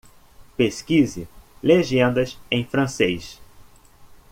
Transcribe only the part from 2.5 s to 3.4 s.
francês.